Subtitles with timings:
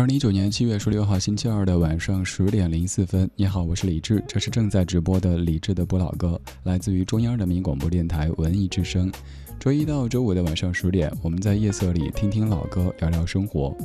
[0.00, 9.12] 二零一九年七月十六号星期二的晚上十点零四分，你好，我是李志，这是正在直播的李志的不老歌，来自于中央人民广播电台文艺之声。
[9.58, 13.76] 周一到周五的晚上十点，我们在夜色里听听老歌，聊聊生活。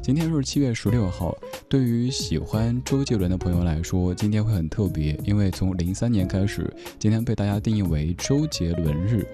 [0.00, 1.36] 今天是七月十六号，
[1.68, 9.26] 对于喜欢周杰伦的朋友来说，今天会很特别，因为从零三年开始，今天被大家定义为周杰伦日。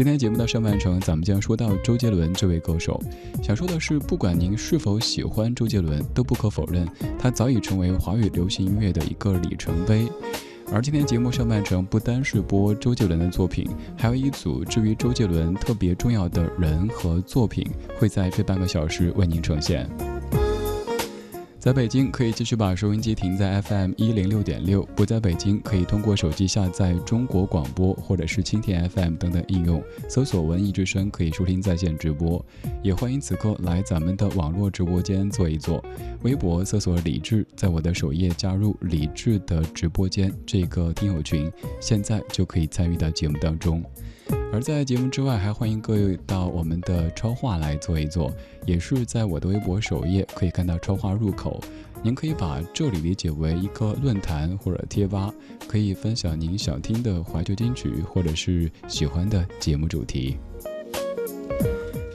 [0.00, 2.98] 今天节目的上半程，咱们将说到周杰伦这位歌手。
[3.42, 10.08] 想说的是，不管您是否喜欢周杰伦，都不可否认，他早已成为华语流行音乐的一个里程碑。
[10.72, 17.62] 而今天节目上半程不单是播周杰伦的作品，还有一组至于周杰伦特别重要的人和作品，
[17.98, 19.86] 会在这半个小时为您呈现。
[21.60, 32.42] 在北京可以继续把收音机停在 FM 一零六点六，不在北京可以通过手机下载中国广播或者是蜻蜓 FM 等等应用，搜索文艺之声可以收听在线直播。
[32.82, 35.84] 也欢迎此刻来咱们的网络直播间坐一坐，
[36.22, 43.84] 微博搜索李志，在我的首页加入李志的直播间这个听友群，现在就可以参与到节目当中。
[44.52, 48.32] 而在节目之外，还欢迎各位到我们的超话来坐一坐，
[48.66, 51.62] 也是在我的微博首页可以看到超话入口。
[52.02, 55.32] 您可以把这里理解为一个论坛或者贴吧，
[55.68, 60.36] 可以分享您想听的怀旧金曲或者是喜欢的节目主题。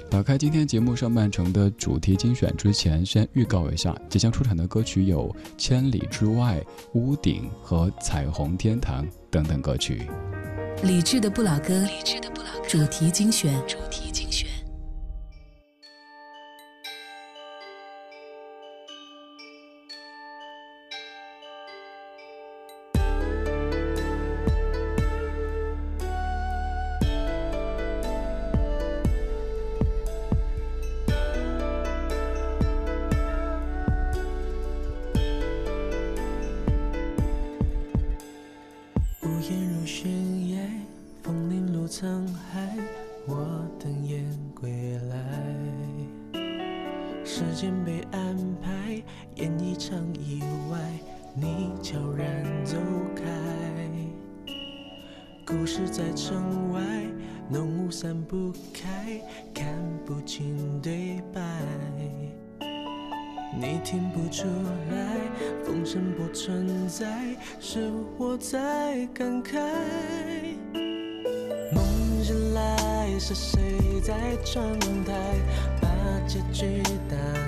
[0.10, 6.60] 打开今天节目上半程的主题精选之前，先预告一下，即将出场的歌曲有《千里之外》
[6.94, 10.02] 《屋顶》和《彩虹天堂》等等歌曲。
[10.84, 11.84] 理智的不老歌，
[12.68, 13.54] 主题精选。
[51.66, 52.78] 你悄然走
[53.16, 53.24] 开，
[55.44, 56.80] 故事在城外，
[57.50, 59.20] 浓雾散不开，
[59.52, 59.66] 看
[60.06, 61.42] 不清对白，
[63.60, 64.44] 你听不出
[64.92, 65.18] 来
[65.64, 69.58] 风声不存在，是我在感慨，
[71.74, 71.84] 梦
[72.24, 73.60] 醒来是谁
[74.04, 75.14] 在窗台
[75.82, 75.90] 把
[76.28, 77.45] 结局打开。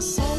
[0.00, 0.29] você.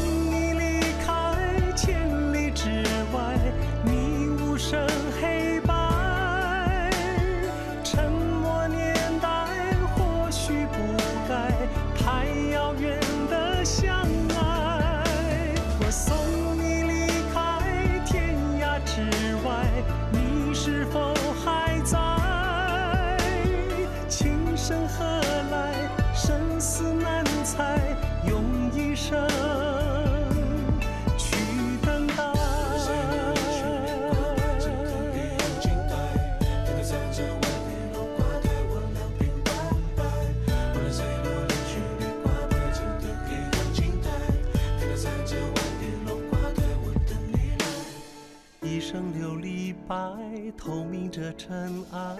[50.72, 52.16] 透明着尘埃，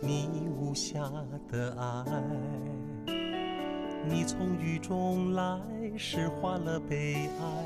[0.00, 1.10] 你无瑕
[1.50, 2.04] 的爱。
[4.08, 5.58] 你从雨中来，
[5.96, 7.64] 诗化了悲哀，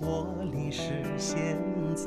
[0.00, 1.58] 我淋湿现
[1.94, 2.06] 在。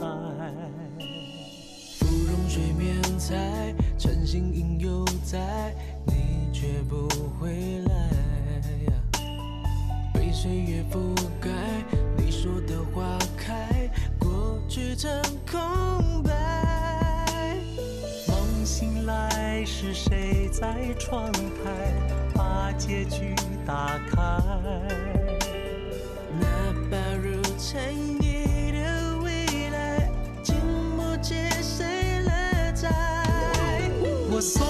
[2.00, 5.72] 芙蓉水面在，晨星影犹在，
[6.08, 7.08] 你却不
[7.40, 8.10] 回来。
[10.12, 11.52] 被岁月覆盖，
[12.18, 13.88] 你说的花开
[14.18, 14.60] 过。
[14.68, 16.55] 去成空白。
[18.78, 21.40] 醒来是谁在窗台
[22.34, 23.34] 把结局
[23.66, 24.20] 打开？
[26.38, 26.46] 那
[26.92, 27.82] 把如蝉
[28.22, 30.12] 翼的未来，
[30.44, 30.58] 经
[30.98, 32.90] 不起谁来摘。
[34.30, 34.68] 我送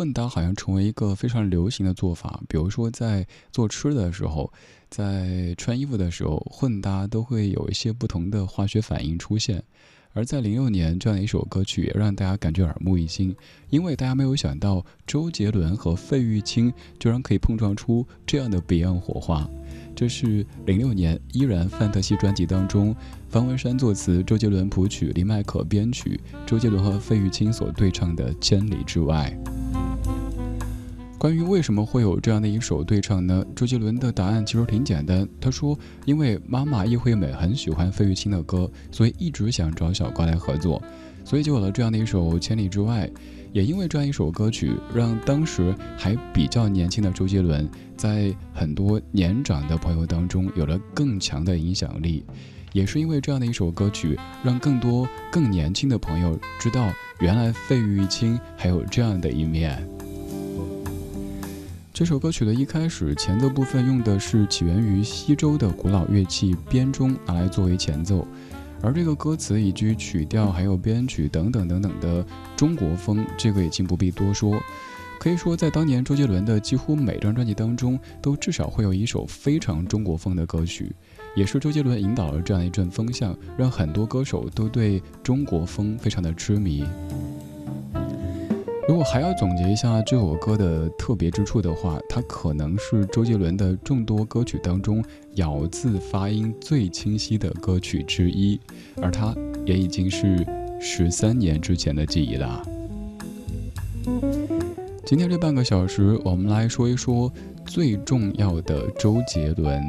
[0.00, 4.50] 混搭好像成为一个非常流行的做法，比如说在做吃的时候，
[4.88, 9.62] 在穿衣服的时候，混搭都会有一些不同的化学反应出现。
[10.14, 13.36] 而在零六年，这样的一首歌曲也让大家感觉耳目一新，
[13.68, 19.46] 因为大家没有想到周杰伦和费玉清居然可以碰撞出这样的别样火花。
[19.94, 22.96] 这是零六年《依然范特西》专辑当中，
[23.28, 29.30] 方文山作词，周杰伦谱曲，林麦可编曲，周杰伦和费玉清所对唱的《千里之外》。
[31.18, 33.44] 关于为什么会有这样的一首对唱呢？
[33.54, 40.82] 周杰伦的答案其实挺简单，他说：“因为妈妈叶惠美很喜欢费玉清的歌，所以一直想找小高来合作，
[41.22, 43.06] 所以就有了这样的一首《千里之外》。
[43.52, 52.24] 也因为这样一首歌曲，让当时还比较年轻的周杰伦，在很多年长的朋友当中有了更强的影响力。
[52.72, 59.86] 也是因为这样的一首歌曲，让更多更年轻的朋友知道，原来费玉清还有这样的一面。”
[61.92, 68.26] 这首歌曲的一开始前奏部分用的是起源于西周的古老乐器编钟，拿来作为前奏。
[68.82, 72.24] 而这个歌词以及曲调还有编曲等等等等的
[72.56, 74.58] 中国风，这个已经不必多说。
[75.18, 80.90] 可以说，在当年周杰伦的几乎每张专辑当中，都至少会有一首非常中国风的歌曲。
[81.36, 86.84] 也是周杰伦引导了这样一阵风向，让很多歌手都对中国风非常的痴迷。
[88.88, 95.04] 如果还要总结一下这首歌的特别之处的话，它可能是周杰伦的众多歌曲当中
[95.34, 98.58] 咬字发音最清晰的歌曲之一，
[99.00, 99.32] 而它
[99.64, 100.44] 也已经是
[100.80, 102.60] 十三年之前的记忆了。
[105.06, 107.32] 今天这半个小时，我们来说一说
[107.64, 109.80] 最重要的周杰伦，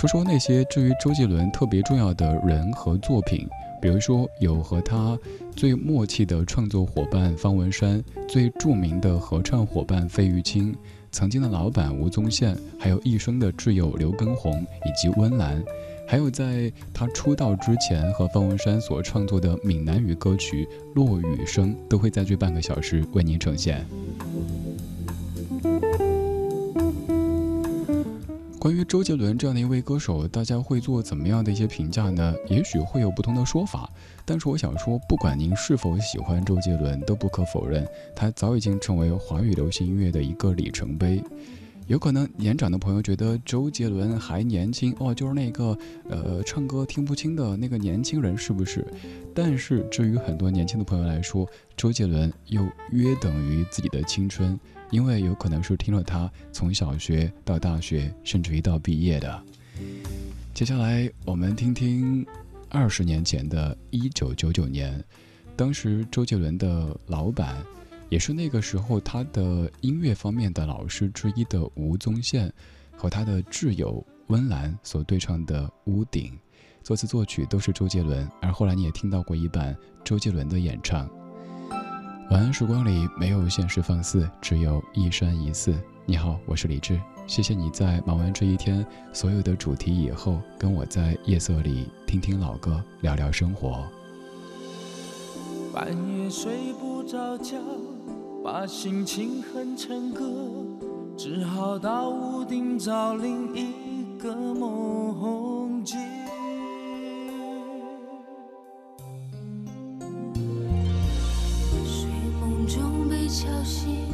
[0.00, 3.46] 说说那些至于周杰伦特别重要的人和作品。
[3.82, 5.18] 比如说，有和他
[5.54, 10.74] 最默契的创作伙伴方文山，最著名的合唱伙伴费玉清，
[11.12, 14.50] 曾经的老板吴宗宪，还有一生的挚友刘畊宏
[14.86, 15.62] 以及温岚，
[16.08, 20.64] 还有在他出道之前和方文山所创作的闽南语歌曲
[20.94, 23.84] 《落雨声》，都会在这半个小时为您呈现。
[28.60, 32.34] 关于周杰伦这样的一位歌手，大家会做怎么样的一些评价呢？
[32.46, 33.90] 也许会有不同的说法，
[34.26, 41.24] 但是我想说，不管您是否喜欢周杰伦，都不可否认，他早已经成为华语流行音乐的一个里程碑。
[41.86, 45.76] 有可能年长的朋友觉得周杰伦还年轻哦，就是那个
[46.10, 48.86] 呃唱歌听不清的那个年轻人，是不是？
[49.34, 51.48] 但是至于很多年轻的朋友来说，
[51.78, 52.62] 周杰伦又
[52.92, 54.60] 约等于自己的青春。
[54.90, 59.42] 因为有可能是听了他从小学到大学，甚至于到毕业的。
[60.52, 62.26] 接下来我们听听
[62.68, 65.02] 二十年前的一九九九年，
[65.56, 67.64] 当时周杰伦的老板，
[68.08, 72.52] 也是那个时候他的音乐方面的老师之一的吴宗宪，
[72.96, 76.32] 和他的挚友温岚所对唱的《屋顶》，
[76.82, 81.08] 作词作曲都是周杰伦，而后来你也听到过一版周杰伦的演唱。
[82.30, 85.74] 晚安，时光里没有现实放肆，只有一山一寺。
[86.06, 93.84] 你好，我是李志，谢谢你在忙完这一天所有的主题以后，跟我在夜色里听听老歌，聊聊生活。
[95.74, 97.56] 半夜睡不着觉，
[98.44, 100.24] 把心情哼成歌，
[101.16, 105.98] 只好到屋顶找另一个梦境。
[113.30, 114.08] 敲醒，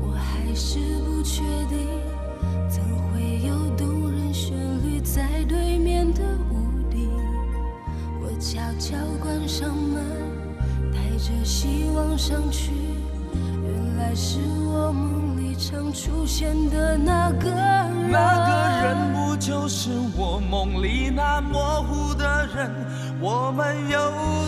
[0.00, 1.76] 我还是不确定，
[2.68, 2.80] 怎
[3.10, 7.10] 会有动人旋律在对面的屋顶？
[8.22, 10.04] 我悄悄关上门，
[10.92, 12.70] 带着希望上去，
[13.34, 18.10] 原来是我梦里常出现的那个人。
[18.12, 22.70] 那个人不就是我梦里那模糊的人？
[23.20, 23.98] 我们有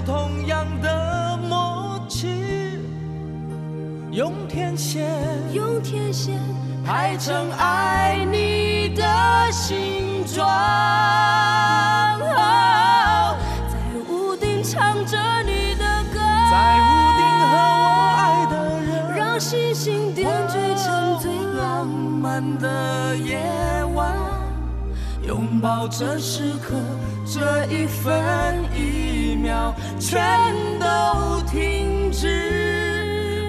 [0.06, 1.85] 同样的梦，
[4.16, 5.06] 用天线
[5.52, 6.40] 用天线
[6.82, 9.04] 排成爱你的
[9.52, 10.48] 形状。
[13.68, 13.76] 在
[14.08, 16.18] 屋顶唱着你的歌，
[16.50, 17.20] 在屋顶
[17.50, 17.84] 和我
[18.16, 21.30] 爱的人，让星星点缀成最
[21.60, 23.38] 浪漫的夜
[23.94, 24.16] 晚，
[25.28, 26.74] 拥抱这时刻，
[27.26, 30.18] 这一分一秒全
[30.80, 32.75] 都停止，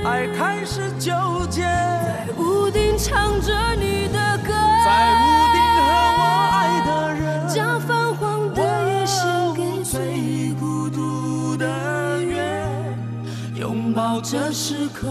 [0.08, 1.12] 爱开始纠
[1.50, 4.54] 结，在屋顶唱着你的歌，
[4.86, 5.86] 在屋顶和
[6.18, 6.24] 我
[6.54, 12.64] 爱的人，将泛黄的夜献给最孤独的月，
[13.56, 15.10] 拥抱这时刻，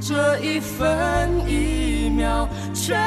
[0.00, 2.98] 这一分一秒全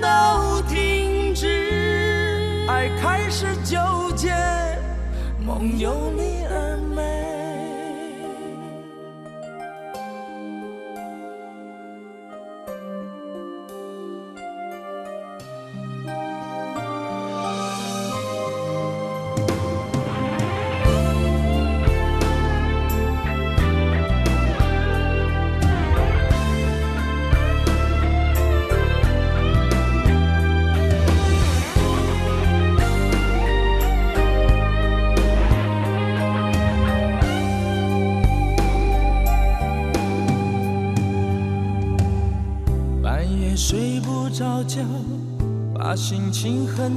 [0.00, 3.80] 都停止，爱开始纠
[4.14, 4.32] 结，
[5.44, 6.73] 梦有你而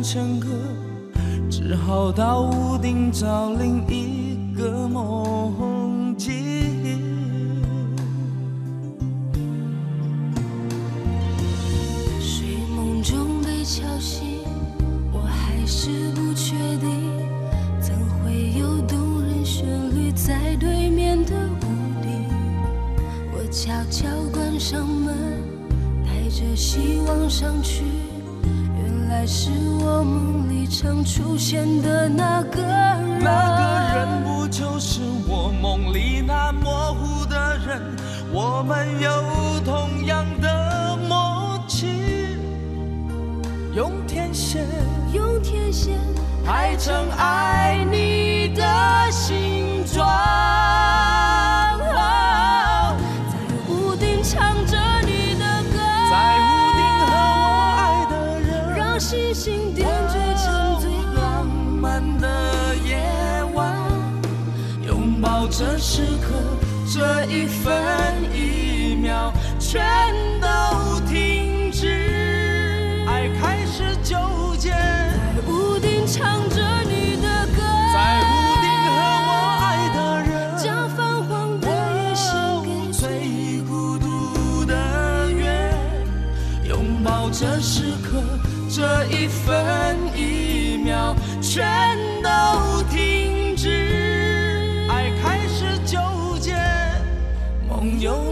[0.07, 0.47] 成歌，
[1.49, 5.26] 只好到屋顶找另一个梦。
[30.87, 33.19] 常出现的那个人。
[33.19, 33.61] 那个
[33.97, 37.81] 人不就是我梦里那模糊的人？
[38.31, 39.09] 我们有
[39.65, 42.37] 同样的默契，
[43.75, 44.65] 用天线
[45.11, 45.99] 用天线
[46.45, 48.16] 排成爱你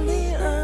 [0.05, 0.54] 你而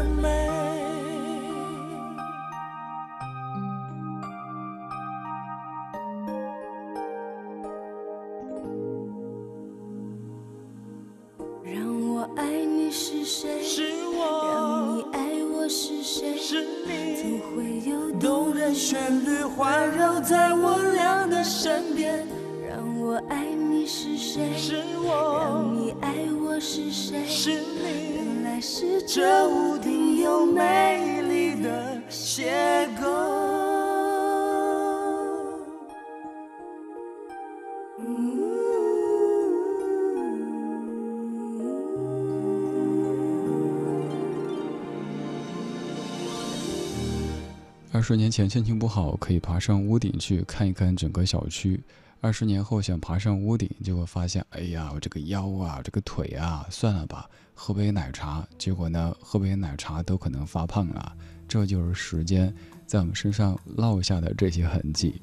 [48.02, 51.78] 二十年前心情不好，可以爬上屋顶去看一看整个小区；
[52.20, 58.44] 二十年后想爬上屋顶，结果发现，哎呀，我这个腰啊，这个腿啊，算了吧，喝杯奶茶。
[58.58, 61.12] 结果呢，喝杯奶茶都可能发胖了。
[61.46, 62.52] 这就是时间
[62.88, 65.22] 在我们身上烙下的这些痕迹。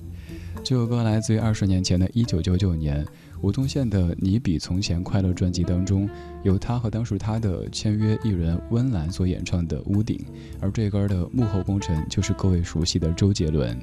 [0.63, 3.05] 这首歌来自于二十年前的一九九九年。
[3.41, 6.10] 吴宗宪的《你比从前快乐》专辑当中，
[6.43, 10.17] 由他和当时他的签约艺人温岚所演唱的《屋顶》，
[10.60, 13.79] 而这歌的幕后功臣就是各位熟悉的周杰伦。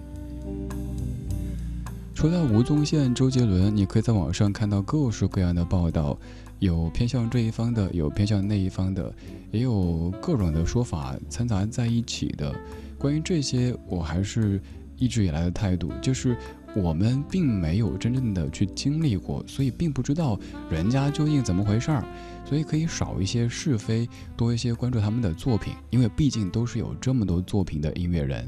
[2.14, 6.18] 说到吴宗宪、周杰伦，你可以在网上看到各式各样的报道，
[6.58, 9.10] 有偏向这一方的，有偏向那一方的，
[9.52, 12.54] 也有各种的说法掺杂在一起的。
[12.98, 14.60] 关于这些，我还是
[14.96, 16.36] 一直以来的态度就是。
[16.74, 20.38] 我们并没有真正的去经历过，所以并不知道
[20.70, 22.04] 人家究竟怎么回事儿，
[22.44, 28.46] 所以可以少一些是非，多一些关注他们的作品，因为毕竟都是有这么多作品的音乐人。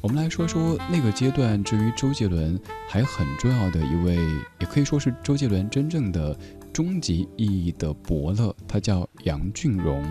[0.00, 4.16] 我们来说说那个阶段，至于周杰伦还很重要的一位，
[4.58, 6.34] 也可以说是周杰伦真正的
[6.72, 10.02] 终极意义的伯乐，他叫杨俊荣。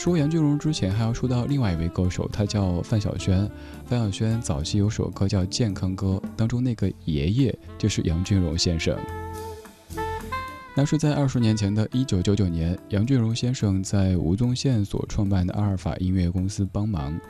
[0.00, 3.46] 说杨俊荣之前，还要说到另外一位歌手，他叫范晓萱。
[3.84, 8.98] 范晓萱早期有首歌叫《健康歌》，当中那个爷爷就是杨俊荣先生。
[10.74, 17.20] 那是在二十年前的一九九九年，杨俊荣先生在吴宗宪所创办的阿尔法音乐公司帮忙，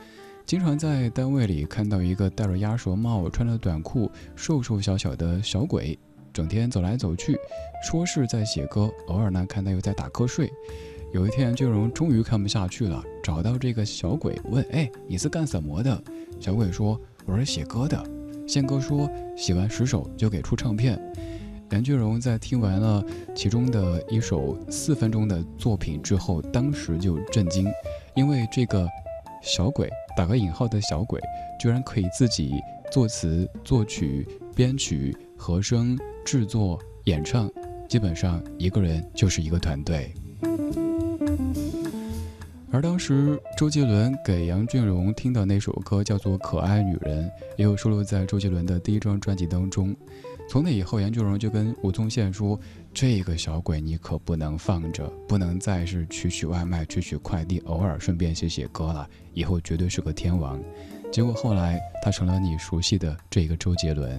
[0.45, 5.99] 经常在单位里看到一个戴着鸭舌帽、穿着短裤、瘦瘦小小的小鬼，
[6.31, 7.37] 整天走来走去，
[7.85, 10.49] 说是在写歌，偶尔呢看他又在打瞌睡。
[11.13, 16.01] 有一天，俊荣终于看不下去了，找到这个小鬼问：“哎，你是干什么的？”
[16.39, 18.01] 小鬼说：“我是写歌的。”
[18.47, 20.97] 宪哥说：“写完十首就给出唱片。”
[21.71, 23.03] 杨俊荣在听完了
[23.35, 27.67] 其中的一首四分钟的作品之后，当时就震惊，
[28.15, 28.87] 因为这个
[29.41, 31.19] 小鬼（打个引号的小鬼）
[31.59, 32.53] 居然可以自己
[32.89, 37.51] 作词、作曲、编曲、和声、制作、演唱，
[37.89, 40.13] 基本上一个人就是一个团队。
[42.73, 47.25] 而当时周杰伦给杨俊荣听的那首歌叫做《可爱女人》，
[47.57, 49.93] 也有收录在周杰伦的第一张专辑当中。
[50.49, 52.57] 从那以后，杨俊荣就跟吴宗宪说
[52.93, 59.07] ：“这个小鬼你可不能放着，不能再是取取外卖、取取快递，偶尔顺便写写歌了。
[59.33, 60.57] 以后绝对是个天王。”
[61.11, 64.17] 结果后来他成了你熟悉的这个周杰伦。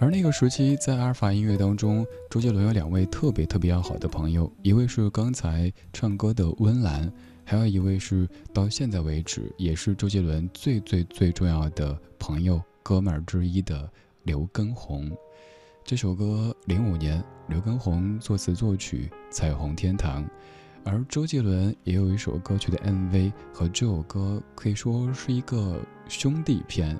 [0.00, 7.10] 而那个时期，在阿尔法音乐当中，周杰伦有两位特别特别要好的朋友，一位是刚才唱歌的温岚，
[7.44, 13.88] 还有一位是到现在为止也是周杰伦最最最重要的朋友、哥们儿之一的
[14.24, 15.10] 刘畊宏。
[15.84, 20.24] 这首歌零五年，刘畊宏作词作曲，《彩虹天堂》，
[20.84, 26.98] 而周杰伦也有一首歌曲的 MV 和这首歌可以说是一个兄弟片。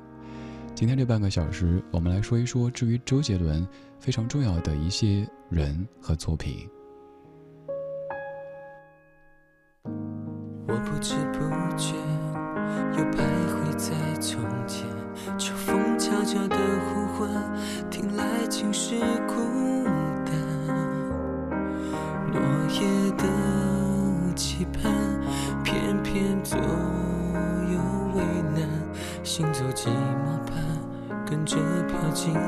[0.85, 3.67] 今天这半个小时，我们来说一说至于周杰伦
[3.99, 6.69] 非常重要的一些人和作品。
[10.69, 11.39] 我不知不
[11.75, 11.95] 觉
[12.99, 14.87] 又徘徊在从前，
[15.39, 17.31] 秋风悄悄的呼唤，
[17.91, 19.35] 听来尽是孤
[20.27, 20.35] 单。
[22.31, 24.93] 落叶的期盼，
[25.65, 27.81] 偏偏左右
[28.15, 28.23] 为
[28.55, 28.69] 难，
[29.23, 30.35] 行走寂寞。
[31.35, 31.57] 跟着
[31.89, 32.39] 飘进灰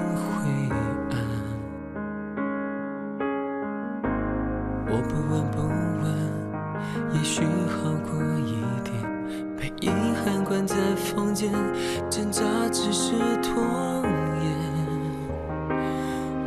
[1.11, 1.19] 暗，
[4.87, 5.59] 我不问不
[6.05, 6.07] 问，
[7.13, 8.95] 也许好过一点。
[9.57, 9.91] 被遗
[10.25, 11.53] 憾关在房间，
[12.09, 13.61] 挣扎只是拖
[14.45, 14.47] 延。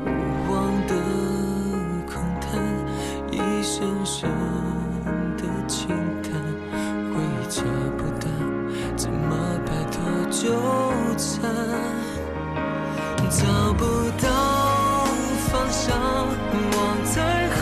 [0.05, 0.07] 无
[0.49, 0.95] 望的
[2.07, 2.63] 空谈，
[3.33, 4.29] 一声声
[5.35, 5.89] 的轻
[13.29, 13.85] 找不
[14.19, 14.27] 到
[15.51, 15.95] 方向，
[16.75, 17.47] 望彩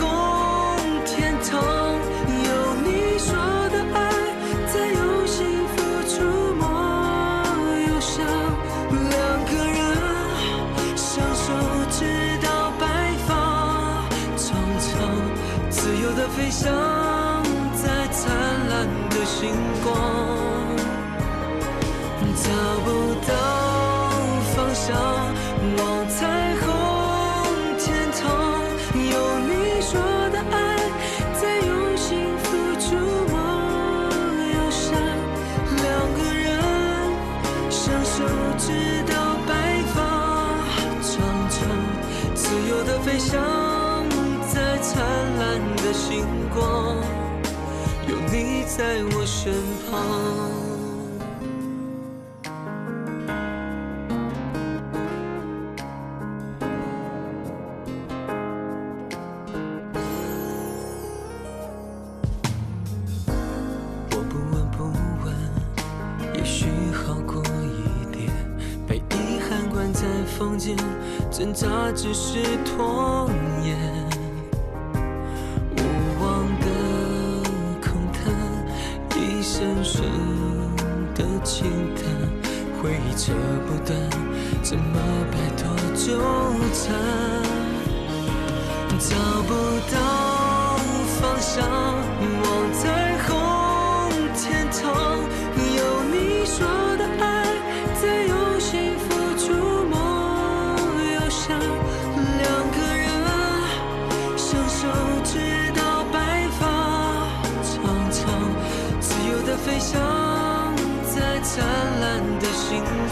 [1.04, 1.60] 天堂。
[2.26, 2.48] 有
[2.82, 3.36] 你说
[3.68, 3.96] 的爱，
[4.66, 5.76] 在有幸福
[6.08, 6.14] 触
[6.54, 6.64] 摸
[7.86, 8.24] 忧伤。
[9.10, 9.12] 两
[9.44, 9.76] 个人
[10.96, 11.52] 相守
[11.90, 11.98] 直
[12.42, 12.48] 到
[12.80, 12.82] 白
[13.26, 13.28] 发
[14.38, 14.46] 苍
[14.80, 14.88] 苍，
[15.68, 16.72] 自由的飞翔
[17.74, 18.24] 在灿
[18.70, 19.52] 烂的星
[19.84, 19.86] 光。
[22.40, 22.54] 找
[22.84, 22.88] 不
[23.26, 23.30] 到
[24.54, 25.17] 方向。
[45.92, 46.24] 星
[46.54, 46.96] 光
[48.08, 49.52] 有你在我身
[49.90, 49.98] 旁。
[64.10, 64.84] 我不闻不
[65.24, 68.30] 问也许好过一点。
[68.86, 70.02] 被遗憾关在
[70.38, 70.76] 房间
[71.30, 72.38] 挣扎只是
[82.88, 83.34] 回忆扯
[83.66, 83.94] 不断，
[84.62, 84.98] 怎么
[85.30, 86.18] 摆脱纠
[86.72, 86.96] 缠？
[88.98, 89.52] 找不
[89.92, 90.78] 到
[91.20, 93.07] 方向，望在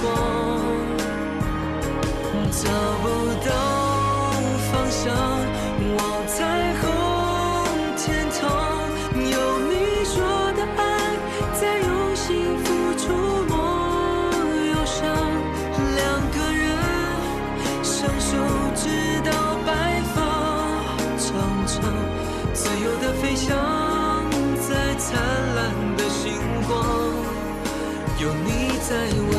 [0.03, 0.07] 光，
[2.51, 2.63] 找
[3.03, 3.05] 不
[3.47, 3.51] 到
[4.71, 5.05] 方向。
[5.97, 6.35] 望彩
[6.81, 6.83] 虹
[7.97, 8.37] 天堂，
[9.15, 9.37] 有
[9.69, 9.73] 你
[10.05, 10.15] 说
[10.55, 10.81] 的爱，
[11.55, 12.25] 在用心
[12.65, 12.67] 付
[12.99, 13.05] 出
[13.49, 13.55] 梦
[14.69, 14.97] 忧伤
[15.97, 15.99] 两
[16.33, 16.65] 个人
[17.83, 18.29] 相守
[18.75, 18.85] 直
[19.25, 19.31] 到
[19.65, 20.17] 白发
[21.17, 21.27] 苍
[21.67, 21.75] 苍，
[22.53, 23.57] 自由的飞翔
[24.69, 25.07] 在灿
[25.55, 25.57] 烂
[25.97, 26.25] 的星
[26.67, 26.75] 光，
[28.19, 28.49] 有你
[28.89, 28.91] 在
[29.31, 29.36] 我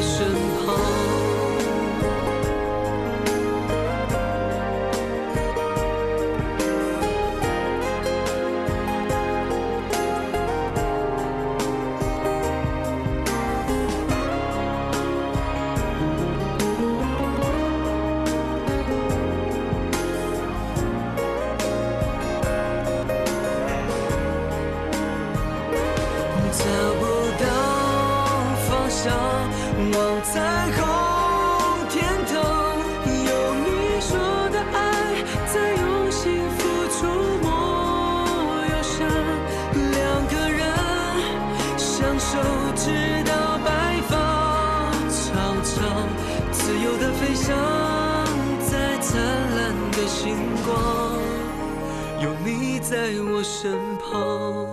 [52.90, 54.66] 在我身旁。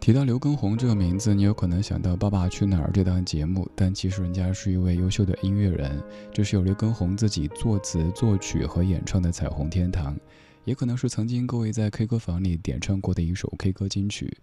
[0.00, 6.02] 提到刘畊宏这个名字，你有可能想到《爸爸去哪儿》这档节目，但其实人家是一位优秀的音乐人。
[6.32, 10.16] 这是由刘畊宏自己作词、作曲和演唱的《彩虹天堂》，
[10.64, 14.34] 也可能是曾经各位在 K 歌房里点唱过的一首 K 歌金曲。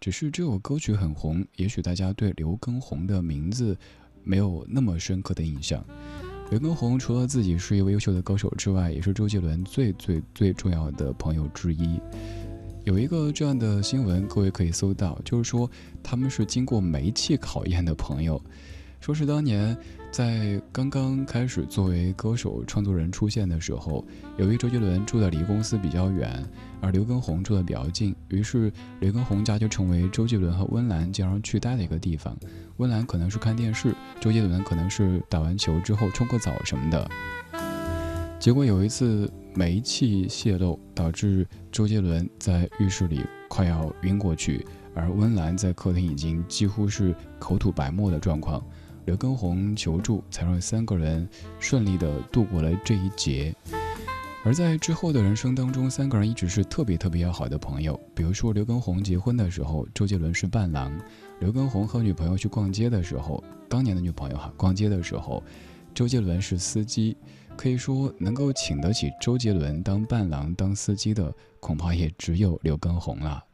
[0.00, 3.76] 只是这首歌曲很红，也许大家对刘畊宏的名字
[4.24, 5.84] 没有那么深刻的印象。
[6.50, 12.00] 刘畊宏除了自己是一位优秀的歌手之外，也是周杰伦最最最重要的朋友之一。
[12.84, 15.70] 有一个这样的新闻，各位可以搜到，就是说
[16.02, 18.40] 他们是经过煤气考验的朋友，
[18.98, 19.76] 说是当年
[20.10, 24.02] 在刚刚开始作为歌手创作人出现的时候，
[24.38, 26.42] 由于周杰伦住的离公司比较远，
[26.80, 32.34] 而刘畊宏住的比较近，于是刘畊宏家就成为周杰伦和温岚经常去待的一个地方。
[32.78, 37.10] 温岚可能是看电视，周杰伦可能是打完球之后冲个澡什么的。
[38.38, 44.64] 结果有一次煤气泄漏，导致周杰伦在浴室里快要晕过去，
[44.94, 48.64] 而温岚在客厅已经几乎是口吐白沫的状况。
[49.06, 53.52] 刘畊宏求助，才让三个人顺利的度过了这一劫。
[54.48, 58.00] 而在之后的人生当中，三个人一直是特别特别要好的朋友。
[58.14, 60.90] 比如说刘畊宏结婚的时候，周杰伦是伴郎；
[61.38, 65.44] 刘畊宏和女朋友去逛街的时候，当年的女朋友哈，逛街的时候，
[65.94, 67.14] 周杰伦是司机。
[67.58, 71.30] 可以说，能够请得起周杰伦当伴郎、当司机的，
[71.60, 73.44] 恐怕也只有刘畊宏了。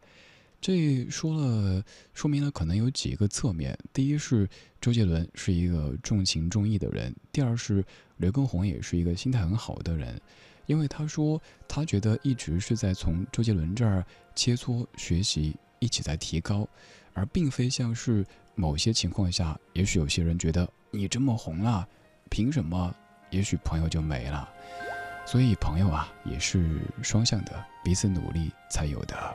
[0.61, 4.49] 这说了，说明了可能有几个侧面：第一是
[4.81, 7.85] 周杰伦是一个重情重义的人；第二是
[8.19, 10.21] 刘畊宏也是一个心态很好的人，
[10.67, 16.69] 因为他说他觉得一直是在从周杰伦这儿切磋学习，一起在提高，
[17.13, 18.25] 而并非像是
[18.55, 21.87] 某些情况下，也许有些人觉得你这么红了，
[22.31, 22.95] 凭什么？
[23.31, 24.49] 也许朋友就没了，
[25.27, 29.35] 所以朋友啊也是双向的，彼此努力才有的。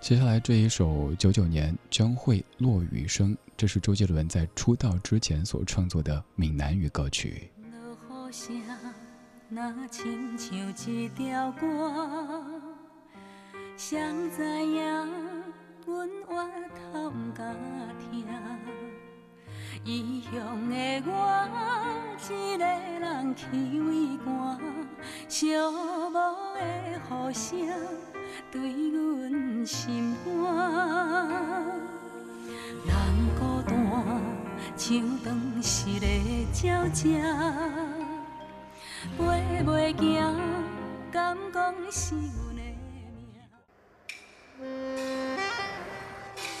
[0.00, 7.50] 接下来这一首九九年将会落雨声，这是周杰伦在出道之前所创作的闽南语歌曲。
[9.50, 11.62] 落雨声，若亲像一条歌，
[13.76, 13.98] 谁
[14.34, 14.80] 知影
[15.84, 16.46] 阮歪
[16.92, 17.54] 头毋敢
[17.98, 18.26] 听。
[19.84, 21.12] 异乡的我，
[22.30, 23.46] 一个人去
[23.80, 24.58] 为寒，
[25.28, 26.10] 寂寞
[26.54, 26.58] 的
[27.10, 27.68] 雨声
[28.50, 28.54] 对
[28.90, 30.24] 阮心寒。
[32.86, 32.94] 人
[33.38, 33.74] 孤单，
[34.76, 36.06] 像当时的
[36.62, 37.20] 鸟只，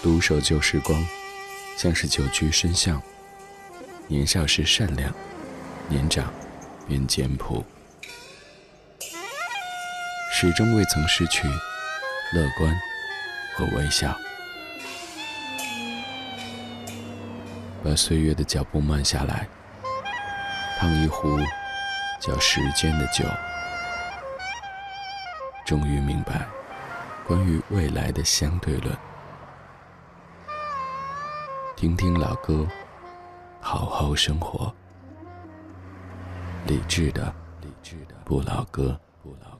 [0.02, 1.02] 独守旧时光，
[1.76, 3.00] 像是久居深巷。
[4.06, 5.12] 年少时善良，
[5.88, 6.30] 年长
[6.86, 7.64] 便简朴，
[10.32, 11.48] 始终未曾失去
[12.34, 12.78] 乐观
[13.54, 14.14] 和微笑。
[17.82, 19.48] 把岁月的脚步慢下来，
[20.78, 21.38] 烫一壶
[22.26, 23.22] 叫时间的酒，
[25.66, 26.46] 终于明白
[27.26, 28.96] 关于未来的相对论。
[31.76, 32.66] 听听老歌，
[33.60, 34.74] 好好生活。
[36.66, 39.53] 理智的，理智的不老歌，不老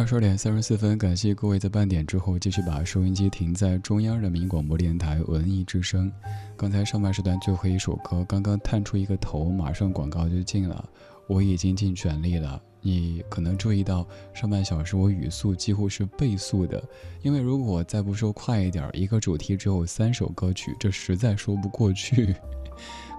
[0.00, 6.10] 二十二点三十四分，感谢各位在半点之后继续把收音机停在中央人民广播电台文艺之声。
[6.56, 10.88] 刚才上半时段最后一首歌，刚刚探出一个头，马上广告就进了。
[11.26, 12.58] 我已经尽全力了。
[12.80, 16.82] 你可能注意到上半小时我语速几乎是倍速的，
[17.20, 22.34] 因为如果再不说快一点，一个主题只有三首歌曲，这实在说不过去。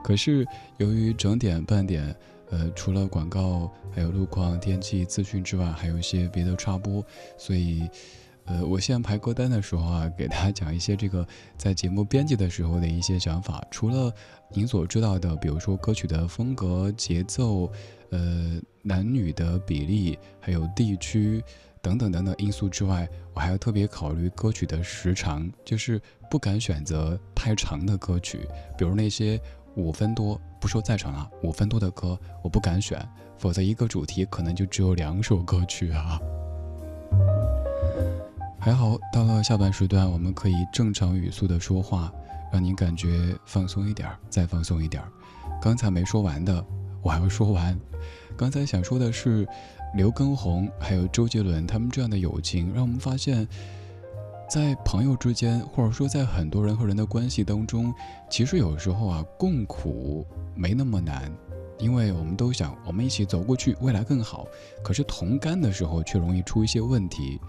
[0.04, 0.44] 可是
[0.78, 2.04] 由于整点半点。
[2.52, 7.02] 呃，除了广告，还有路况、天气资讯之外，还有一些别的插播，
[7.38, 7.90] 所以，
[8.44, 11.26] 呃，我现在排歌单的时候啊，给大家讲一些这个
[11.58, 13.66] 在节目编辑的时候的一些想法。
[13.72, 14.14] 除了
[14.50, 17.72] 您所知道的，比如说歌曲的风格、节奏，
[18.10, 21.42] 呃，男女的比例，还有地区
[21.82, 28.46] 等等等等因素之外，我还要特别考虑歌曲的时长，就是不敢选择太长的歌曲，
[28.78, 29.40] 比如那些。
[29.76, 33.08] 五分多，不说再长了，五分多的歌我不敢选，
[33.38, 36.20] 否则一个主题可能就只有两首歌曲啊。
[38.60, 42.12] 还好，到了下半时段，我们可以正常语速的说话，
[42.52, 45.02] 让您感觉放松一点，再放松一点。
[45.62, 46.64] 刚才没说完的，
[47.02, 47.80] 我还要说完。
[48.38, 49.48] 刚才想说的是，
[49.96, 53.48] 刘畊宏还有周杰伦他们这样的友情，让我们发现。
[54.52, 57.94] 在朋友之间，或者说在很多人和人的关系当中，
[58.30, 61.32] 其实有时候啊，共苦没那么难，
[61.80, 64.46] 因为我们都想我们一起走过去，未来更好。
[64.84, 67.40] 可是同甘的时候，却容易出一些问题。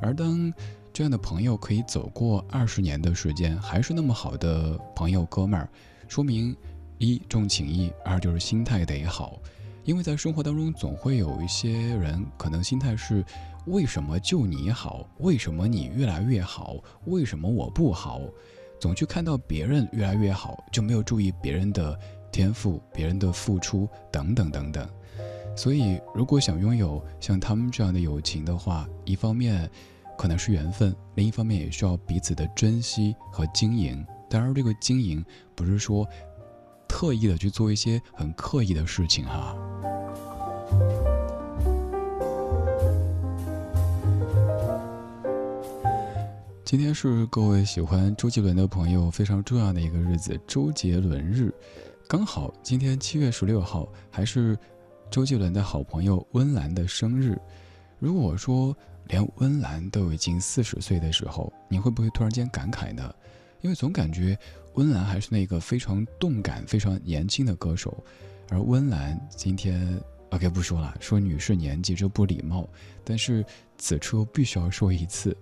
[0.00, 0.54] 而当
[0.92, 5.68] 这样的朋友可以走过二十年的时间，还是那么好的朋友哥们儿，
[6.06, 6.56] 说明
[6.98, 9.40] 一重情义，二就是心态得好。
[9.82, 13.24] 因为在生活当中，总会有一些人可能心态是。
[13.66, 15.08] 为什么就你好？
[15.18, 16.76] 为什么你越来越好？
[17.06, 18.20] 为什么我不好？
[18.78, 21.98] 总去看到别人越来越好，就没有注意别人的
[22.30, 24.88] 天赋、别人的付出等等等等。
[25.56, 29.68] 所以，如果想拥有像他们这样的友情的话，一方面
[30.16, 34.06] 可能是缘分，另一方面也需要彼此的珍惜和经营。
[34.28, 35.24] 当然，这个经营
[35.54, 36.06] 不是说
[36.86, 39.56] 特意的去做一些很刻意的事情哈。
[46.66, 51.54] 今天是各位喜欢周杰伦的朋友非常重要的一个日子——周杰伦日。
[52.08, 54.58] 刚好今天七月十六号，还是
[55.08, 57.40] 周杰伦的好朋友温岚的生日。
[58.00, 58.76] 如果说
[59.06, 63.14] 连温岚都已经四十岁的时候，你会不会突然间感慨呢？
[63.60, 64.36] 因为总感觉
[64.74, 67.96] 温岚还是那个非常动感、非常年轻的歌手。
[68.48, 72.68] 而温岚今天，OK 不说了，说女士年纪这不礼貌。
[73.04, 73.46] 但是
[73.78, 75.36] 此处必须要说一次。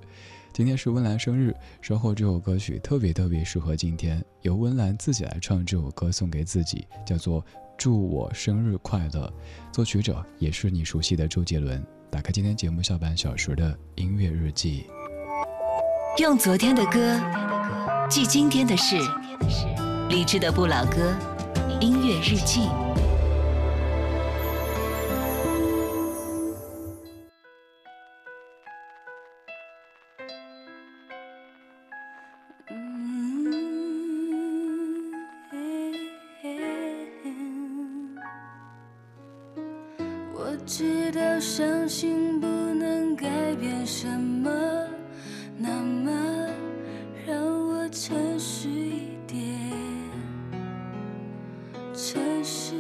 [0.55, 7.43] 今天是温岚生日，稍后这首歌曲特别特别适合今天，由温岚自己来唱这首歌送给自己，叫做
[7.77, 9.27] 《祝我生日快乐》。
[9.75, 11.85] 作曲者也是你熟悉的周杰伦。
[12.09, 14.87] 打开今天节目下半小时的音乐日记，
[16.19, 17.21] 用昨天的歌
[18.09, 18.97] 记今天的事，
[20.09, 21.13] 理智的不老歌，
[21.81, 22.69] 音乐日记。
[41.97, 44.51] 心不能改变什么
[45.57, 46.11] 那么
[47.25, 49.41] 让我诚实一点。
[51.95, 52.75] 城市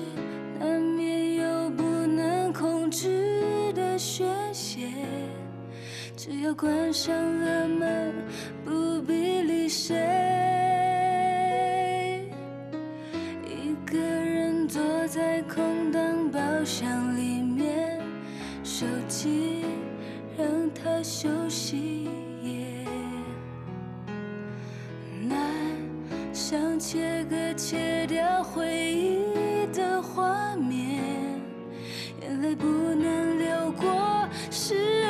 [0.58, 4.88] 难免有不能控制的宣泄。
[6.16, 8.12] 只有关上了门
[26.78, 31.40] 切割，切掉回忆的画面，
[32.20, 34.28] 眼泪不能流过。
[34.50, 35.03] 是。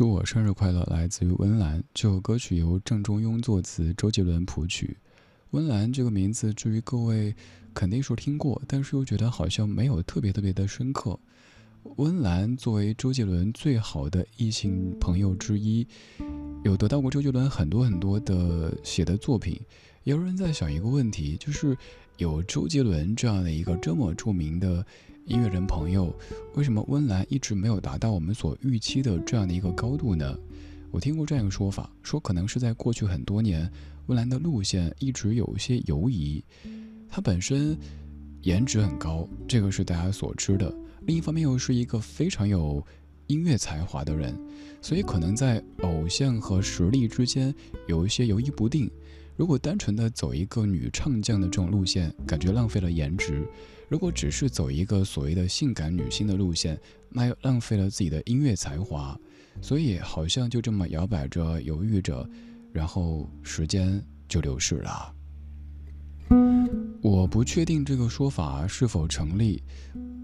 [0.00, 1.84] 祝我生日快乐，来自于温岚。
[1.92, 4.96] 这首歌曲由郑中庸作词，周杰伦谱曲。
[5.50, 7.34] 温岚这个名字，至于各位
[7.74, 11.20] 肯定是听过，但是又觉得好像没有特别特别的深刻。
[11.96, 15.86] 温岚作为周杰伦最好的异性朋友之一，
[16.64, 19.60] 有得到过周杰伦很多很多的写的作品。
[20.04, 21.76] 也有人在想一个问题，就是
[22.16, 24.82] 有周杰伦这样的一个这么著名的
[25.30, 26.12] 音乐人朋友，
[26.54, 30.36] 为什么温岚一直没有达到我们所预期的这样的一个高度呢？
[30.90, 33.70] 我听过这样一个说法，说可能是在过去很多年，
[34.06, 36.42] 温岚的路线一直有一些犹疑。
[37.08, 37.78] 她本身
[38.42, 40.68] 颜值很高，这个是大家所知的；
[41.06, 42.84] 另一方面又是一个非常有
[43.28, 44.36] 音乐才华的人，
[44.82, 47.54] 所以可能在偶像和实力之间
[47.86, 48.90] 有一些犹豫不定。
[49.40, 53.42] 如果单纯的走一个女唱将的这种路线，感觉浪费了颜值；
[53.88, 56.78] 如果只是走一个所谓的性感女星的路线，
[57.08, 59.18] 那又浪费了自己的音乐才华。
[59.62, 62.28] 所以好像就这么摇摆着、犹豫着，
[62.70, 65.14] 然后时间就流逝了。
[67.00, 69.62] 我不确定这个说法是否成立。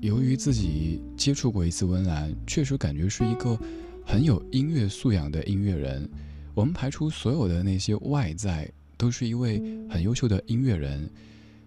[0.02, 3.58] 由于自己接触过一次温岚，确实感觉是一个
[4.04, 6.06] 很有音乐素养的音乐人。
[6.52, 11.08] 我们排除所有的那些外在，都是一位很优秀的音乐人。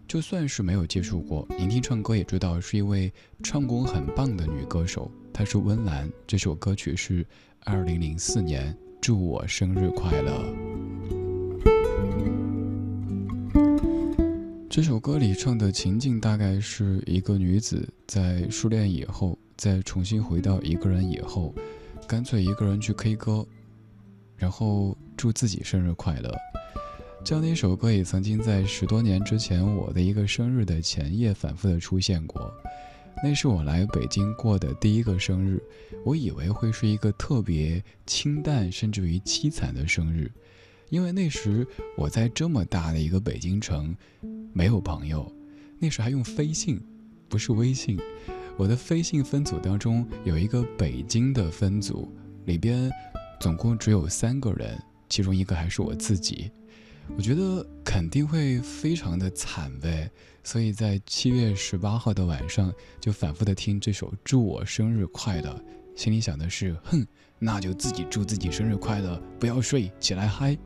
[0.08, 3.14] 就算是没有接触过，聆听唱歌也知道是一位
[3.44, 5.12] 唱功很棒的女歌手。
[5.32, 7.24] 她是温岚，这首歌曲是
[7.60, 10.32] 二零零四年《祝我生日快乐》。
[14.68, 21.54] 这首歌里唱的情境大概是一个女子在失恋以后，再重新回到一个人以后，
[22.08, 23.46] 干脆一个人去 K 歌，
[24.36, 26.36] 然后祝自己生日快乐。
[27.24, 32.52] 这样的一首歌也曾经在十多年之前我的一个生日的前夜反复的出现过。
[33.22, 35.62] 那是我来北京过的第一个生日，
[36.06, 40.32] 我以为会是一个特别清淡甚至于凄惨的生日，
[40.90, 41.68] 因为那时
[41.98, 43.94] 我在这么大的一个北京城，
[44.54, 45.30] 没有朋友，
[45.78, 46.82] 那时还用飞信，
[47.28, 48.00] 不是微信。
[48.56, 52.12] 我的飞信分组当中有一个北京的分组，
[52.46, 52.90] 里边
[53.40, 56.50] 总共只有三个人，其中一个还是我自己。
[57.18, 60.10] 我觉得肯定会非常的惨呗，
[60.44, 65.50] 所以在七月十八号的晚上就反复的听这首《祝我生日快乐》，
[66.02, 67.06] 心里想的是，哼，
[67.38, 70.58] 那就自己祝自己生日快乐，不要睡，起来嗨。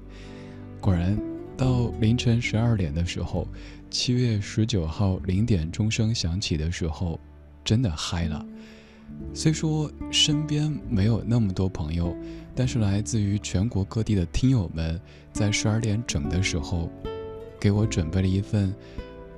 [0.79, 1.17] 果然，
[1.57, 3.47] 到凌晨十二点的时候，
[3.89, 7.19] 七月十九号零点钟声响起的时候，
[7.63, 8.45] 真的嗨了。
[9.33, 12.15] 虽说身边没有那么多朋友，
[12.53, 14.99] 但是来自于全国各地的听友们，
[15.31, 16.89] 在十二点整的时候，
[17.59, 18.73] 给我准备了一份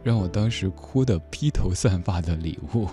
[0.04, 2.88] 让我当时哭得披头散发的礼物。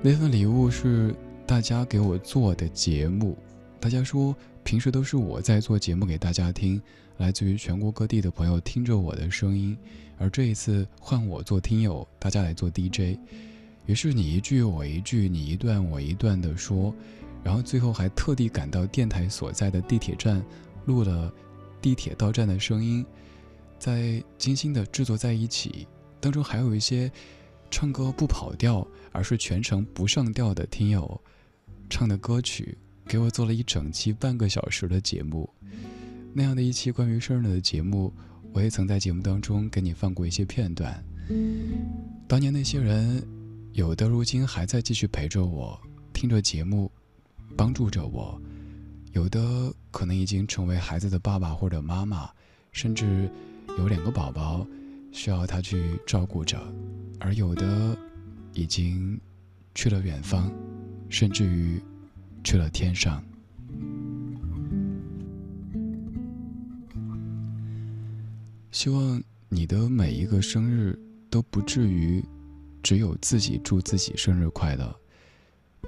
[0.00, 1.14] 那份礼物是
[1.46, 3.36] 大家给我做的节目，
[3.80, 6.80] 大家说平时都是我在做节目给大家听，
[7.16, 9.76] 来自于全国各地的朋友听着我的声音，
[10.18, 13.18] 而这一次换我做听友，大家来做 DJ。
[13.86, 16.94] 于是你一句我一句，你一段我一段的说，
[17.42, 20.42] 然后最后还特地赶到电台所在的地铁站，
[20.86, 21.30] 录了
[21.82, 23.04] 地铁到站的声音，
[23.78, 25.86] 在精心的制作在一起。
[26.18, 27.12] 当中还有一些
[27.70, 31.20] 唱歌不跑调，而是全程不上调的听友
[31.90, 35.46] 唱的歌曲，给我做了一整期半个小时的节目。
[36.32, 38.10] 那样的一期关于生日的节目，
[38.54, 41.04] 我也曾在节目当中给你放过一些片段。
[42.26, 43.22] 当年那些人。
[43.74, 45.76] 有的如今还在继续陪着我，
[46.12, 46.88] 听着节目，
[47.56, 48.40] 帮助着我；
[49.14, 52.30] 有的可能已经成为孩子的爸爸或者妈妈，
[52.70, 53.28] 甚至
[53.76, 54.64] 有两个宝宝
[55.10, 56.56] 需要他去照顾着；
[57.18, 57.98] 而有的
[58.52, 59.20] 已经
[59.74, 60.52] 去了远方，
[61.08, 61.82] 甚至于
[62.44, 63.20] 去了天上。
[68.70, 70.96] 希望你的每一个生日
[71.28, 72.24] 都不至于。
[72.84, 74.94] 只有自己祝自己生日快乐，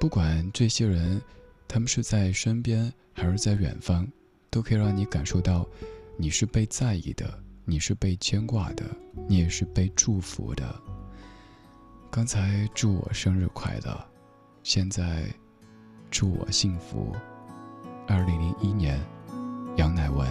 [0.01, 1.21] 不管这些人，
[1.69, 4.09] 他们是在身边还是在远方，
[4.49, 5.69] 都可以让你感受到，
[6.17, 8.83] 你是被在意的，你是被牵挂的，
[9.29, 10.75] 你也是被祝福的。
[12.11, 14.03] 刚才祝我生日快乐，
[14.63, 15.31] 现在
[16.11, 17.15] 祝我幸福。
[18.09, 18.99] 二零零一年，
[19.77, 20.27] 杨乃文。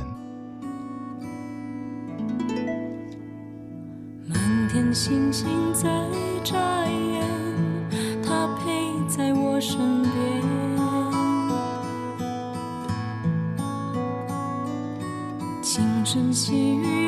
[4.27, 6.09] 满天星星在
[6.45, 7.23] 眨眼，
[8.23, 10.13] 他陪在我身边。
[15.63, 17.04] 清晨细雨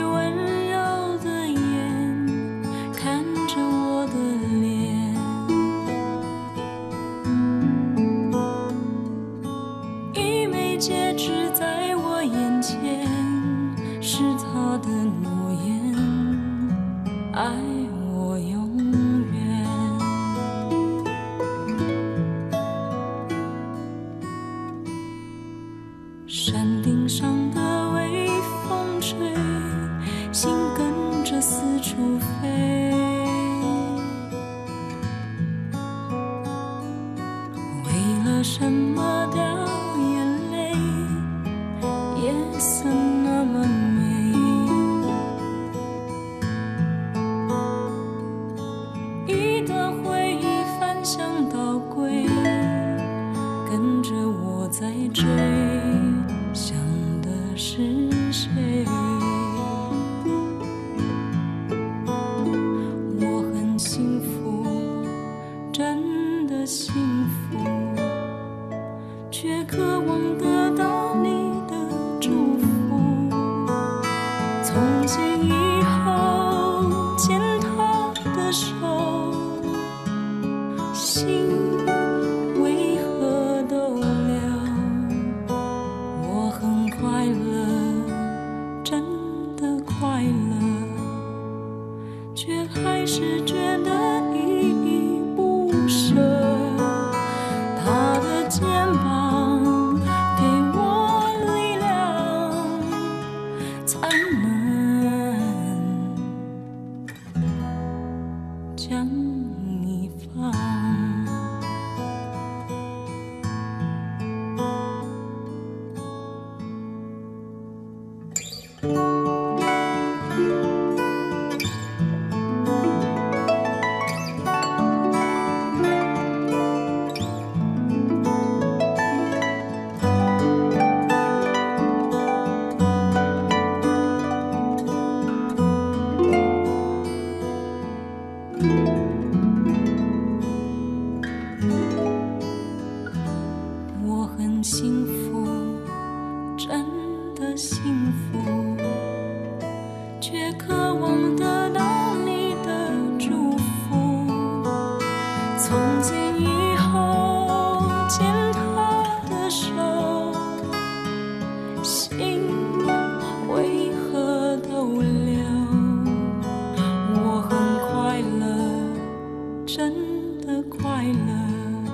[170.48, 171.92] 的快乐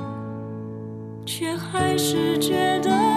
[1.25, 3.12] 却还是觉得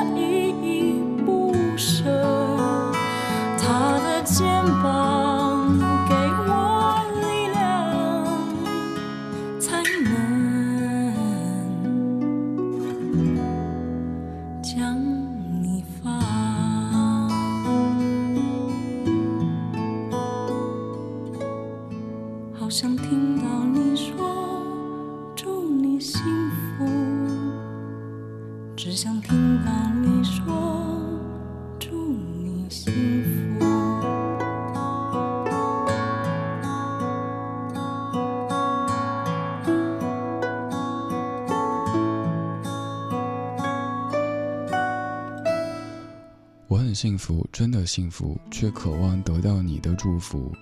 [47.26, 50.54] 福，真的幸福，却渴望得到你的祝福。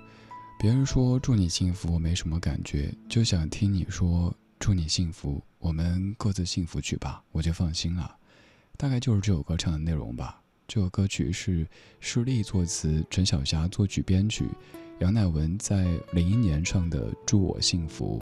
[0.59, 8.17] 别人说祝你幸福，我没什么感觉，就想听你说祝你幸福，我们各自幸福去吧，我就放心了。
[8.79, 10.41] 大概就是这首歌唱的内容吧。
[10.67, 11.69] 这首歌曲是
[12.01, 14.47] 施丽作词，陈小霞作曲编曲，
[15.01, 15.85] 杨乃文在
[16.15, 18.19] 零一年唱的《祝我幸福》。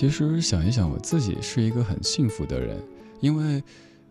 [0.00, 2.82] 其实想一想，我自己是一个很幸福的人，
[3.20, 3.62] 因为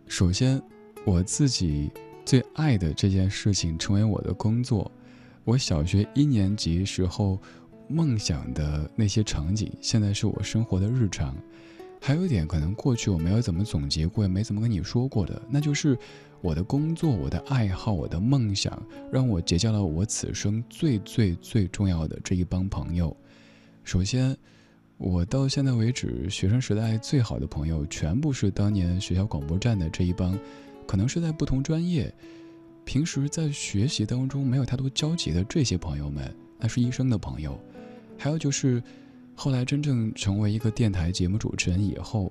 [0.06, 0.62] 首先
[1.04, 1.90] 我自己
[2.24, 4.88] 最爱的这件事情成为我的工作。
[5.42, 7.36] 我小学一年级时候
[7.88, 11.36] 梦想的那些场景，现在是我生活的日常。
[12.00, 15.98] 还有一点，可能过去我没有怎么总结过，也没怎么跟你说过的，那就是
[16.40, 18.80] 我的工作、我的爱好、我的梦想，
[19.10, 23.16] 让我结交了我此生最最最重要的这一帮朋友。
[23.82, 24.36] 首先。
[25.02, 30.38] 我到现在为止，学生时代最好的朋友，全部是当年学校广播站的这一帮，
[30.86, 32.12] 可能是在不同专业，
[32.84, 37.58] 平时在学习当中没有太多交集的这些朋友们，那是医生的朋友。
[38.18, 38.82] 还有就是，
[39.34, 42.30] 后来真正成为一个电台节目主持人以后，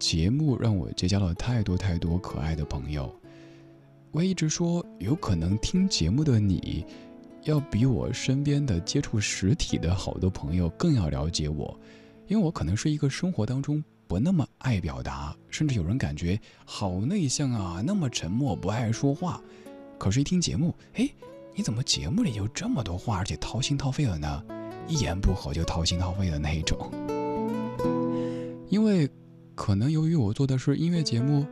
[0.00, 3.08] 节目让我结交了太多太多可爱的朋友。
[4.10, 6.84] 我一直说，有可能听节目的你，
[7.44, 11.78] 要比我身边的接触实体的好多朋友更要了解我。
[12.30, 19.42] 因为我可能是一个生活当中不那么爱表达，甚至有人感觉好内向啊，那么沉默，不爱说话。
[19.98, 21.10] 可是，一听节目，哎，
[21.56, 24.44] 你怎么节目里有这么多话，而且掏心掏肺的呢？
[24.86, 26.88] 一言不合就掏心掏肺的那一种。
[28.70, 29.10] 因为
[29.56, 31.44] 可能由于我做的是音乐节目，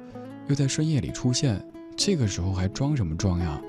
[0.47, 1.61] 又在深夜里出现，
[1.97, 3.61] 这个时候还装什么装呀？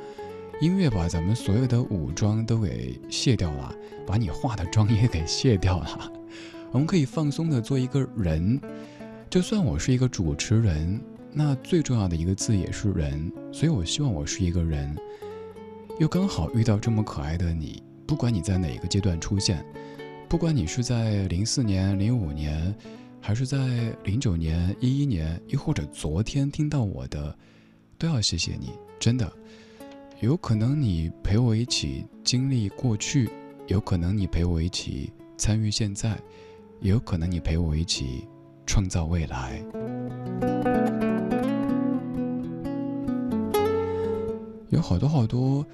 [0.62, 3.74] 音乐把咱们所有的武装都给卸掉了，
[4.06, 6.12] 把你化的妆也给卸掉了。
[6.72, 8.60] 我们可以放松的做一个人，
[9.30, 11.02] 就算我是一个主持人，
[11.34, 14.96] 那最重要的一个字也是人，所以我希望我是一个人。
[16.00, 19.66] 又刚好遇到这么可爱的你，不管你在哪个阶段出现，
[20.28, 22.74] 不管你是在零四年、零五年，
[23.20, 23.58] 还是在
[24.04, 27.36] 零九年、一一年，又或者昨天听到我的，
[27.98, 29.32] 都要谢谢你，真的。
[30.22, 33.30] 有可能你陪我一起经历过去，
[33.68, 36.18] 有可能你陪我一起参与现在。
[36.82, 38.28] 也有可能你陪我一起
[38.66, 39.62] 创造未来。
[44.70, 45.66] 有好多好多，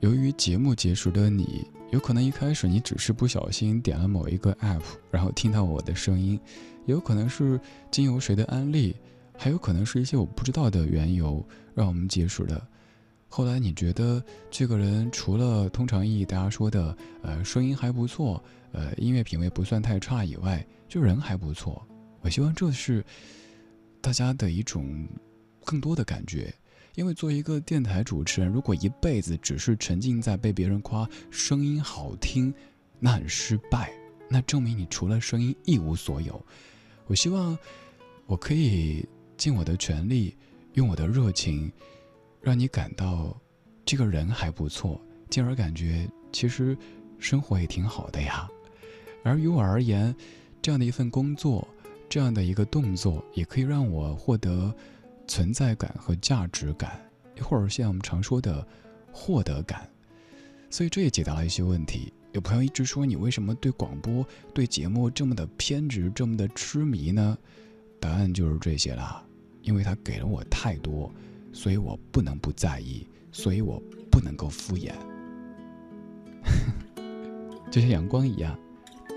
[0.00, 6.38] 由于节目结束的你，有可能一开始你只是不小心点了某一个 app，然后听到我的声音；
[6.86, 7.58] 也有可能是
[7.90, 8.94] 经由谁的安利，
[9.36, 11.44] 还有可能是一些我不知道的缘由
[11.74, 12.60] 让我们结束的。
[13.26, 18.40] 后来你觉得这个人除了通常意义大家说的，呃，声音还不错。
[18.72, 21.86] 呃，音乐品味不算太差以外，就人还不错。
[22.20, 23.04] 我希望这是
[24.00, 25.06] 大家的一种
[25.64, 26.52] 更多的感觉，
[26.94, 32.52] 因为作为一个电台主持人，如果一辈子只是沉浸在被别人夸声音好听，
[32.98, 33.92] 那很失败，
[34.28, 36.44] 那证明你除了声音一无所有。
[37.06, 37.58] 我希望
[38.26, 39.06] 我可以
[39.36, 40.34] 尽我的全力，
[40.74, 41.70] 用我的热情，
[42.40, 43.38] 让你感到
[43.84, 44.98] 这个人还不错，
[45.28, 46.76] 进而感觉其实
[47.18, 48.48] 生活也挺好的呀。
[49.22, 50.14] 而于我而言，
[50.60, 51.66] 这样的一份工作，
[52.08, 54.74] 这样的一个动作，也可以让我获得
[55.26, 57.00] 存在感和价值感，
[57.40, 58.66] 或者像我们常说的
[59.12, 59.88] 获得感。
[60.70, 62.12] 所以这也解答了一些问题。
[62.32, 67.36] 有朋友一直说你为什么对广播、对节目这么的偏执、这么的痴迷呢？
[68.00, 69.22] 答案就是这些啦，
[69.60, 71.12] 因为它给了我太多，
[71.52, 74.92] 所以我不能不在意，所以我不能够敷衍，
[77.70, 78.58] 就像阳光一样。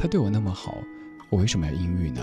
[0.05, 0.83] 他对我那么好，
[1.31, 2.21] 我为什么要阴郁呢？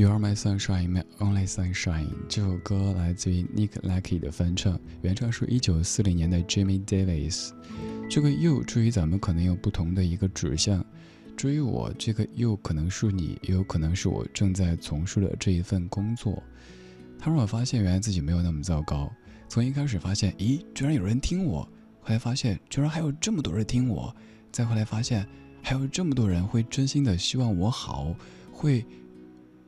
[0.00, 2.06] You are my sunshine, my only sunshine。
[2.26, 7.50] 这首歌来自于 Nick Lackey 的翻唱，原唱是一九四零年的 Jimmy Davis。
[8.08, 10.82] 这个 you 至于咱们可能有不同的一个指向，
[11.36, 16.42] 至于我这个 you 可能是你，也有可能是我正在从事的这一份工作。
[17.18, 19.12] 他让我发现原来自己没有那么糟糕。
[19.50, 21.60] 从一开始发现，咦，居然有人听我，
[22.00, 24.16] 后来发现居然还有这么多人听我，
[24.50, 25.26] 再后来发现
[25.60, 28.14] 还有这么多人会真心的希望我好，
[28.50, 28.82] 会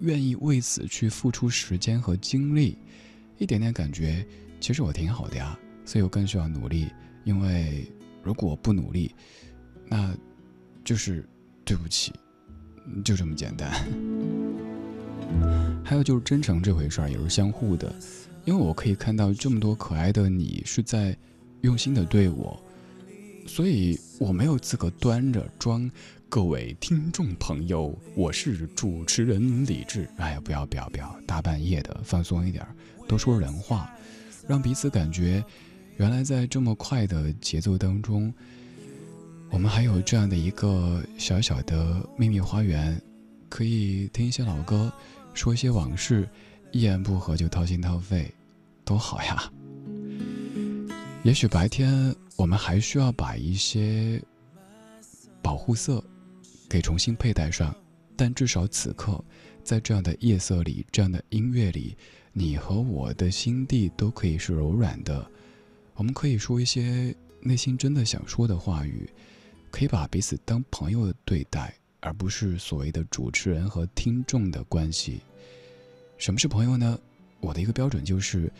[0.03, 2.77] 愿意为此去付出时间和精力，
[3.39, 4.27] 一点点感觉，
[4.61, 6.89] 其实我挺好的呀，所以我更需要努力，
[7.25, 7.87] 因为
[8.21, 9.15] 如果不努力，
[9.89, 10.13] 那
[10.85, 11.25] 就是
[11.65, 12.13] 对不起，
[13.05, 13.73] 就这么简单。
[15.85, 17.95] 还有就是真诚这回事儿也是相互的，
[18.45, 21.17] 因为我可以看到这么多可爱的你是在
[21.61, 22.61] 用心的对我，
[23.47, 25.89] 所以我没有资格端着装。
[26.35, 30.09] 各位听众朋友，我是主持人李志。
[30.17, 32.67] 哎呀，不要不要不要，大半夜的放松一点，
[33.07, 33.95] 多说人话，
[34.49, 35.45] 让彼此感觉，
[35.99, 38.33] 原来在这么快的节奏当中，
[39.51, 42.99] 我们还有这样的一个小小的秘密花园，
[43.51, 44.91] 可以听一些老歌，
[45.35, 46.27] 说一些往事，
[46.71, 48.33] 一言不合就掏心掏肺，
[48.87, 49.53] 多好呀！
[51.25, 54.19] 也许白天我们还需要把一些
[55.43, 56.03] 保护色。
[56.73, 57.77] 给重新佩戴上，
[58.17, 59.23] 但至少此刻，
[59.63, 61.95] 在这样的夜色里，这样的音乐里，
[62.33, 65.31] 你和我的心地都可以是柔软的。
[65.97, 69.07] 我们可以说一些内心真的想说的话语，
[69.71, 75.21] 可以把彼此当朋友对待，而不是所谓的主持人和听众的关系。
[76.17, 76.99] 什么是朋友呢？
[77.41, 78.51] 我的一个标准就是，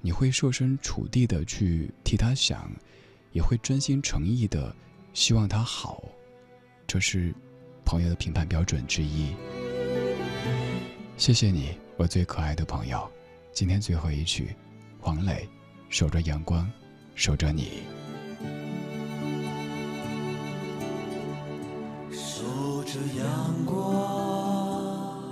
[0.00, 2.72] 你会设身处地的去替他想，
[3.30, 4.74] 也会真心诚意的
[5.12, 6.02] 希望他好。
[6.86, 7.34] 这是。
[7.88, 9.28] 朋友的评判标准之一。
[11.16, 13.10] 谢谢你，我最可爱的朋友。
[13.50, 14.54] 今天最后一曲，
[15.00, 15.48] 黄磊，
[15.88, 16.70] 守着阳光，
[17.14, 17.84] 守着你。
[22.12, 25.22] 守着阳光，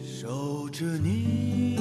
[0.00, 1.80] 守着你，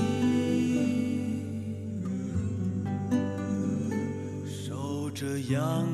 [4.47, 5.85] 守着阳